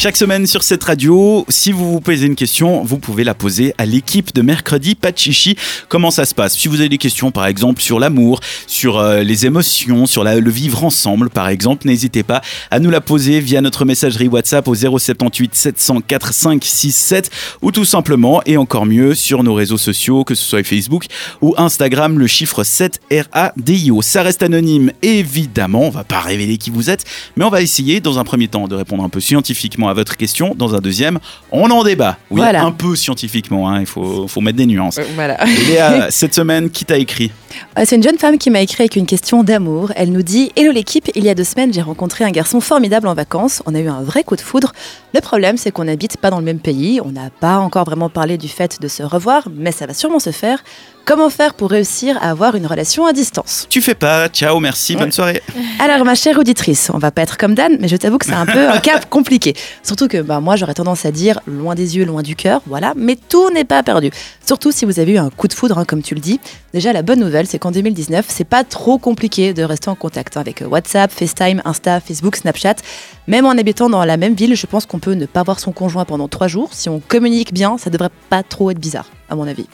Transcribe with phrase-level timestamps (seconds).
[0.00, 3.74] Chaque semaine sur cette radio, si vous vous posez une question, vous pouvez la poser
[3.76, 5.10] à l'équipe de mercredi Pas.
[5.90, 6.56] Comment ça se passe?
[6.56, 10.50] Si vous avez des questions, par exemple, sur l'amour, sur euh, les émotions, sur le
[10.50, 12.40] vivre ensemble, par exemple, n'hésitez pas
[12.70, 17.30] à nous la poser via notre messagerie WhatsApp au 078 704 567
[17.60, 21.04] ou tout simplement, et encore mieux, sur nos réseaux sociaux, que ce soit Facebook
[21.42, 24.00] ou Instagram, le chiffre 7RADIO.
[24.00, 27.04] Ça reste anonyme, évidemment, on va pas révéler qui vous êtes,
[27.36, 30.16] mais on va essayer dans un premier temps de répondre un peu scientifiquement à votre
[30.16, 31.18] question, dans un deuxième,
[31.52, 32.16] on en débat.
[32.30, 32.62] Oui, Voilà.
[32.64, 34.98] un peu scientifiquement, hein, il faut, faut mettre des nuances.
[34.98, 35.36] Euh, Voilà.
[35.68, 37.30] Léa, cette semaine, qui t'a écrit?
[37.84, 39.92] C'est une jeune femme qui m'a écrit avec une question d'amour.
[39.96, 43.08] Elle nous dit Hello l'équipe, il y a deux semaines, j'ai rencontré un garçon formidable
[43.08, 43.62] en vacances.
[43.66, 44.72] On a eu un vrai coup de foudre.
[45.14, 47.00] Le problème, c'est qu'on n'habite pas dans le même pays.
[47.04, 50.20] On n'a pas encore vraiment parlé du fait de se revoir, mais ça va sûrement
[50.20, 50.62] se faire.
[51.04, 53.66] Comment faire pour réussir à avoir une relation à distance?
[53.68, 55.42] Tu fais pas, ciao, merci, bonne soirée.
[55.80, 58.32] Alors, ma chère auditrice, on va pas être comme Dan, mais je t'avoue que c'est
[58.32, 59.54] un peu un cas compliqué.
[59.82, 62.92] Surtout que bah, moi, j'aurais tendance à dire loin des yeux, loin du cœur, voilà.
[62.96, 64.10] Mais tout n'est pas perdu.
[64.46, 66.38] Surtout si vous avez eu un coup de foudre, hein, comme tu le dis.
[66.72, 70.36] Déjà, la bonne nouvelle, c'est qu'en 2019, c'est pas trop compliqué de rester en contact
[70.36, 72.76] avec euh, WhatsApp, FaceTime, Insta, Facebook, Snapchat.
[73.26, 75.72] Même en habitant dans la même ville, je pense qu'on peut ne pas voir son
[75.72, 76.70] conjoint pendant trois jours.
[76.72, 79.66] Si on communique bien, ça devrait pas trop être bizarre, à mon avis.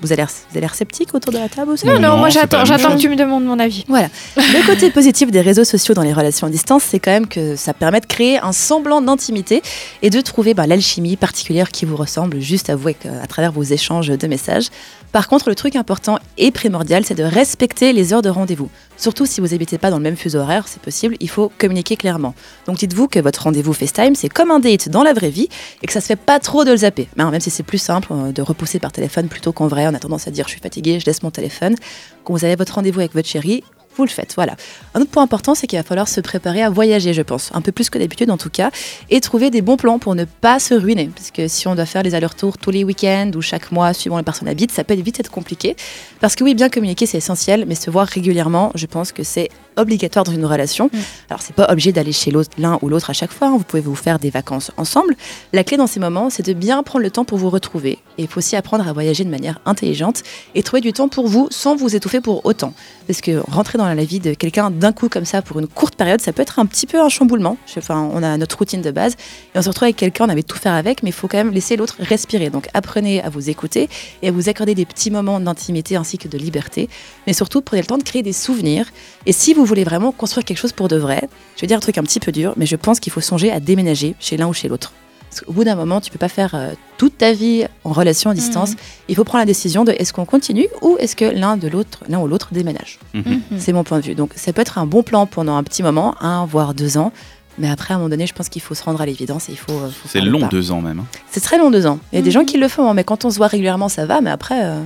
[0.00, 2.98] Vous avez l'air sceptique autour de la table aussi Non, non, Non, moi j'attends, que
[2.98, 3.84] tu me demandes mon avis.
[3.88, 4.08] Voilà.
[4.36, 7.56] Le côté positif des réseaux sociaux dans les relations à distance, c'est quand même que
[7.56, 9.62] ça permet de créer un semblant d'intimité
[10.02, 13.52] et de trouver bah, l'alchimie particulière qui vous ressemble juste à vous euh, à travers
[13.52, 14.68] vos échanges de messages.
[15.12, 18.70] Par contre, le truc important et primordial, c'est de respecter les heures de rendez-vous.
[19.02, 21.96] Surtout si vous n'habitez pas dans le même fuseau horaire, c'est possible, il faut communiquer
[21.96, 22.36] clairement.
[22.66, 25.48] Donc dites-vous que votre rendez-vous FaceTime, c'est comme un date dans la vraie vie
[25.82, 27.08] et que ça se fait pas trop de le zapper.
[27.16, 29.98] Même si c'est plus simple euh, de repousser par téléphone plutôt qu'en vrai, on a
[29.98, 31.74] tendance à dire je suis fatigué, je laisse mon téléphone.
[32.22, 33.64] Quand vous avez votre rendez-vous avec votre chérie,
[33.96, 34.56] vous le faites, voilà.
[34.94, 37.60] Un autre point important, c'est qu'il va falloir se préparer à voyager, je pense, un
[37.60, 38.70] peu plus que d'habitude en tout cas,
[39.10, 41.10] et trouver des bons plans pour ne pas se ruiner.
[41.14, 44.16] Parce que si on doit faire les allers-retours tous les week-ends ou chaque mois, suivant
[44.18, 45.76] les personnes habitent, ça peut vite être compliqué.
[46.20, 49.48] Parce que oui, bien communiquer, c'est essentiel, mais se voir régulièrement, je pense que c'est
[49.76, 50.90] obligatoire dans une relation.
[51.30, 53.48] Alors, c'est pas obligé d'aller chez l'autre, l'un ou l'autre à chaque fois.
[53.48, 53.56] hein.
[53.56, 55.16] Vous pouvez vous faire des vacances ensemble.
[55.52, 57.98] La clé dans ces moments, c'est de bien prendre le temps pour vous retrouver.
[58.18, 60.22] Et il faut aussi apprendre à voyager de manière intelligente
[60.54, 62.74] et trouver du temps pour vous sans vous étouffer pour autant.
[63.06, 65.96] Parce que rentrer dans la vie de quelqu'un d'un coup comme ça pour une courte
[65.96, 67.56] période, ça peut être un petit peu un chamboulement.
[67.76, 69.14] Enfin, on a notre routine de base
[69.54, 71.38] et on se retrouve avec quelqu'un, on avait tout faire avec, mais il faut quand
[71.38, 72.50] même laisser l'autre respirer.
[72.50, 73.88] Donc apprenez à vous écouter
[74.22, 76.88] et à vous accorder des petits moments d'intimité ainsi que de liberté.
[77.26, 78.86] Mais surtout, prenez le temps de créer des souvenirs.
[79.26, 81.80] Et si vous voulez vraiment construire quelque chose pour de vrai, je vais dire un
[81.80, 84.48] truc un petit peu dur, mais je pense qu'il faut songer à déménager chez l'un
[84.48, 84.92] ou chez l'autre.
[85.32, 88.28] Parce qu'au bout d'un moment, tu peux pas faire euh, toute ta vie en relation
[88.28, 88.72] à distance.
[89.08, 92.00] Il faut prendre la décision de est-ce qu'on continue ou est-ce que l'un de l'autre,
[92.10, 92.98] l'un ou l'autre déménage.
[93.14, 93.40] Mhm.
[93.58, 94.14] C'est mon point de vue.
[94.14, 97.12] Donc ça peut être un bon plan pendant un petit moment, un voire deux ans.
[97.56, 99.52] Mais après, à un moment donné, je pense qu'il faut se rendre à l'évidence et
[99.52, 99.72] il faut.
[99.72, 101.00] euh, faut C'est long, deux ans même.
[101.00, 101.06] hein.
[101.30, 101.98] C'est très long, deux ans.
[102.12, 102.34] Il y a des Mhm.
[102.34, 104.20] gens qui le font, hein, mais quand on se voit régulièrement, ça va.
[104.20, 104.80] Mais après, euh,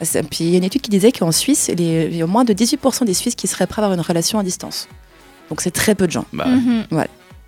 [0.00, 2.26] c'est- puis il y a une étude qui disait qu'en Suisse, les- il y a
[2.28, 4.88] moins de 18% des Suisses qui seraient prêts à avoir une relation à distance.
[5.48, 6.24] Donc c'est très peu de gens.
[6.32, 6.84] Bah, Mhm.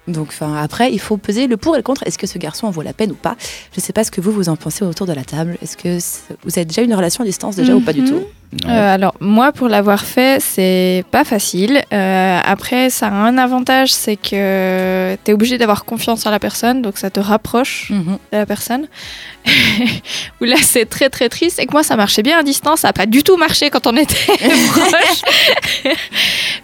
[0.07, 2.03] Donc enfin, après, il faut peser le pour et le contre.
[2.07, 3.37] Est-ce que ce garçon en vaut la peine ou pas?
[3.73, 5.57] Je ne sais pas ce que vous vous en pensez autour de la table.
[5.63, 5.99] Est-ce que
[6.45, 8.09] vous avez déjà une relation à distance déjà ou pas du Mhm.
[8.11, 8.23] tout?
[8.67, 11.83] Euh, alors moi pour l'avoir fait c'est pas facile.
[11.93, 16.39] Euh, après ça a un avantage c'est que tu es obligé d'avoir confiance en la
[16.39, 18.19] personne donc ça te rapproche Mhm.
[18.33, 18.87] de la personne.
[20.41, 22.89] Où là c'est très très triste et que moi ça marchait bien à distance, ça
[22.89, 24.15] a pas du tout marché quand on était
[24.73, 25.23] proche.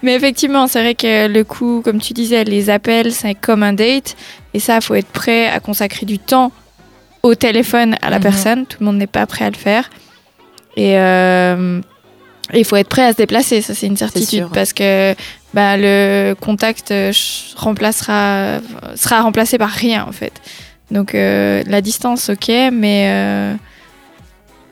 [0.02, 3.72] Mais effectivement c'est vrai que le coup comme tu disais les appels c'est comme un
[3.72, 4.16] date
[4.54, 6.52] et ça faut être prêt à consacrer du temps
[7.22, 8.22] au téléphone à la Mhm.
[8.22, 9.90] personne, tout le monde n'est pas prêt à le faire.
[10.80, 11.80] Et euh,
[12.54, 14.50] il faut être prêt à se déplacer, ça c'est une certitude, sûr.
[14.50, 15.14] parce que
[15.52, 17.12] bah, le contact euh,
[17.56, 18.60] remplacera,
[18.96, 20.32] sera remplacé par rien en fait.
[20.90, 23.54] Donc euh, la distance, ok, mais euh,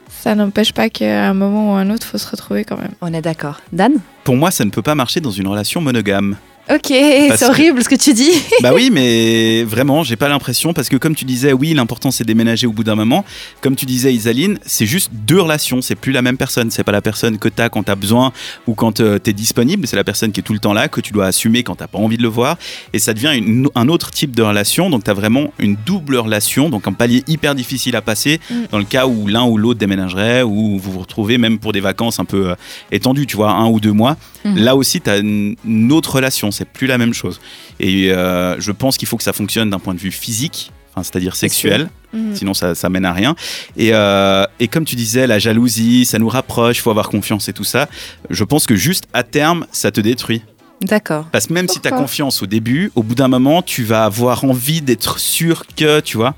[0.09, 2.93] ça n'empêche pas qu'à un moment ou à un autre, faut se retrouver quand même.
[3.03, 3.61] On est d'accord.
[3.73, 3.93] Dan?
[4.25, 6.37] Pour moi, ça ne peut pas marcher dans une relation monogame.
[6.71, 8.31] Ok, c'est que- horrible ce que tu dis.
[8.63, 12.25] bah oui, mais vraiment, j'ai pas l'impression parce que comme tu disais, oui, l'important c'est
[12.25, 13.25] déménager au bout d'un moment.
[13.63, 15.81] Comme tu disais, Isaline, c'est juste deux relations.
[15.81, 16.71] C'est plus la même personne.
[16.71, 18.33] C'est pas la personne que t'as quand t'as besoin
[18.67, 19.87] ou quand tu es disponible.
[19.87, 21.87] C'est la personne qui est tout le temps là que tu dois assumer quand t'as
[21.87, 22.59] pas envie de le voir.
[22.93, 24.91] Et ça devient une- un autre type de relation.
[24.91, 26.69] Donc t'as vraiment une double relation.
[26.69, 28.55] Donc un palier hyper difficile à passer Mm.
[28.73, 31.81] dans le cas où l'un ou l'autre déménagerait ou vous vous retrouvez même pour des
[31.81, 32.55] vacances un peu euh,
[32.93, 34.17] étendues, tu vois, un ou deux mois.
[34.45, 34.57] Mhm.
[34.59, 37.41] Là aussi, tu as une, une autre relation, c'est plus la même chose.
[37.81, 41.03] Et euh, je pense qu'il faut que ça fonctionne d'un point de vue physique, enfin,
[41.03, 42.35] c'est-à-dire C'est sexuel, Mhm.
[42.35, 43.35] sinon ça, ça mène à rien.
[43.77, 47.49] Et, euh, et comme tu disais, la jalousie, ça nous rapproche, il faut avoir confiance
[47.49, 47.89] et tout ça.
[48.31, 50.43] Je pense que juste à terme, ça te détruit.
[50.83, 51.27] D'accord.
[51.33, 54.05] Parce que même si tu as confiance au début, au bout d'un moment, tu vas
[54.05, 56.35] avoir envie d'être sûr que, tu vois.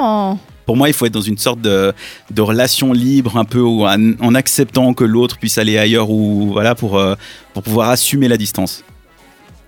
[0.00, 0.38] Non.
[0.66, 1.94] Pour moi, il faut être dans une sorte de,
[2.30, 6.50] de relation libre, un peu où- en, en acceptant que l'autre puisse aller ailleurs ou
[6.52, 7.14] voilà pour, euh,
[7.54, 8.84] pour pouvoir assumer la distance.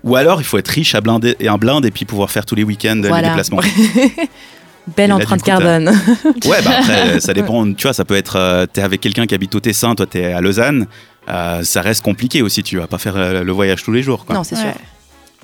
[0.03, 2.45] Ou alors, il faut être riche à blinde et un blinde et puis pouvoir faire
[2.45, 3.29] tous les week-ends les Voilà.
[3.29, 3.59] déplacements.
[4.97, 5.89] Belle empreinte carbone.
[6.45, 7.71] Ouais, bah après, ça dépend.
[7.73, 8.35] Tu vois, ça peut être.
[8.35, 10.87] euh, t'es avec quelqu'un qui habite au Tessin, toi t'es à Lausanne.
[11.29, 12.63] euh, ça reste compliqué aussi.
[12.63, 14.25] Tu vas pas faire euh, le voyage tous les jours.
[14.25, 14.35] Quoi.
[14.35, 14.71] non, c'est sûr.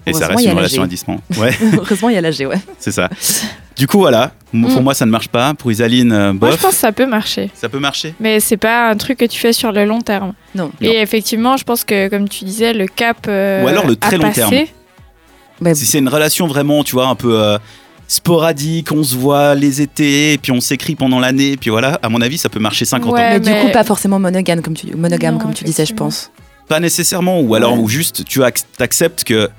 [0.07, 1.19] Et ça reste une la relation à distance.
[1.37, 2.57] Ouais, Heureusement, il y a l'âge, ouais.
[2.79, 3.09] c'est ça.
[3.77, 4.31] Du coup, voilà.
[4.51, 4.83] Pour Mm.
[4.83, 5.53] moi, ça ne marche pas.
[5.53, 6.61] Pour Isaline, euh, Moi, je bof.
[6.63, 7.51] pense que ça peut marcher.
[7.53, 8.15] Ça peut marcher.
[8.19, 10.33] Mais c'est pas un truc que tu fais sur le long terme.
[10.55, 10.63] Non.
[10.65, 10.71] Non.
[10.81, 13.17] Et effectivement, je pense que, comme tu disais, le cap.
[13.27, 14.51] euh, Ou alors le très long terme.
[15.61, 17.59] Bah, Si c'est une relation vraiment, tu vois, un peu euh,
[18.07, 21.99] sporadique, on se voit les étés, et puis on s'écrit pendant l'année, et puis voilà,
[22.01, 23.19] à mon avis, ça peut marcher 50 Ouais.
[23.21, 23.29] ans.
[23.33, 25.93] mais du mais- coup, pas forcément monogame, comme tu, monogame, Non, comme tu disais, je
[25.93, 26.31] pense.
[26.67, 27.79] Pas nécessairement, ou alors Ouais.
[27.79, 29.49] ou juste tu ac- t'acceptes que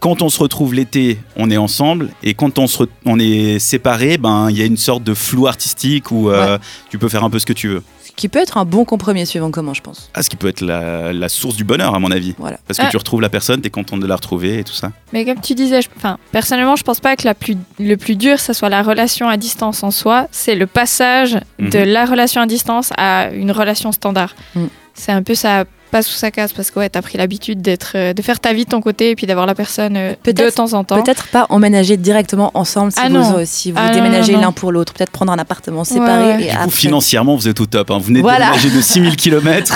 [0.00, 3.58] quand on se retrouve l'été, on est ensemble, et quand on, se re- on est
[3.58, 6.58] séparés, ben il y a une sorte de flou artistique où euh,
[6.88, 7.82] tu peux faire un peu ce que tu veux.
[8.04, 10.10] Ce qui peut être un bon compromis suivant comment, je pense.
[10.14, 12.34] Ah, ce qui peut être la, la source du bonheur, à mon avis.
[12.38, 12.58] Voilà.
[12.66, 12.90] Parce que Ah.
[12.90, 14.90] tu retrouves la personne, t'es content de la retrouver et tout ça.
[15.12, 15.88] Mais comme tu disais, je-
[16.32, 19.36] personnellement, je pense pas que la plus, le plus dur, ça soit la relation à
[19.36, 20.26] distance en soi.
[20.32, 21.84] C'est le passage de Mhm.
[21.84, 24.34] la relation à distance à une relation standard.
[24.54, 24.64] Mm.
[24.94, 27.92] C'est un peu ça passe ou ça casse parce que ouais, t'as pris l'habitude d'être,
[27.96, 30.16] euh, de faire ta vie de ton côté et puis d'avoir la personne euh, de
[30.16, 31.02] Peut-être- temps en temps.
[31.02, 34.72] Peut-être pas emménager directement ensemble si Ah vous, euh, si vous Ah déménagez l'un pour
[34.72, 34.92] l'autre.
[34.94, 36.70] Peut-être prendre un appartement séparé Ouais, et Du coup, après.
[36.70, 37.90] financièrement, vous êtes au top.
[37.90, 37.98] hein.
[37.98, 38.46] Vous venez de Voilà.
[38.52, 39.74] déménager de 6000 km.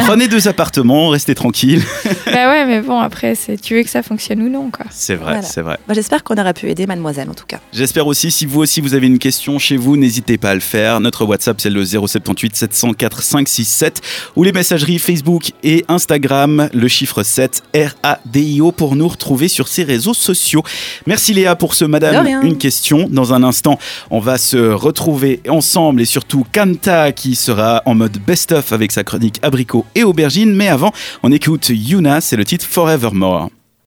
[0.00, 1.82] Prenez deux appartements, restez tranquille.
[2.26, 4.86] bah ouais, mais bon, après, c'est, tu veux que ça fonctionne ou non, quoi.
[4.90, 5.42] C'est vrai, Voilà.
[5.42, 5.78] c'est vrai.
[5.86, 7.58] Bah, J'espère qu'on aura pu aider mademoiselle en tout cas.
[7.72, 10.60] J'espère aussi, si vous aussi vous avez une question chez vous, n'hésitez pas à le
[10.60, 11.00] faire.
[11.00, 14.00] Notre WhatsApp, c'est le 078 704 567
[14.36, 15.27] ou les messageries Facebook
[15.62, 17.62] et Instagram, le chiffre 7
[18.02, 20.62] RADIO pour nous retrouver sur ces réseaux sociaux.
[21.06, 22.26] Merci Léa pour ce Madame.
[22.42, 23.06] Une question.
[23.10, 23.78] Dans un instant,
[24.10, 29.04] on va se retrouver ensemble et surtout Kanta qui sera en mode best-of avec sa
[29.04, 30.54] chronique abricot et aubergine.
[30.54, 30.92] Mais avant,
[31.22, 33.50] on écoute Yuna, c'est le titre Forevermore.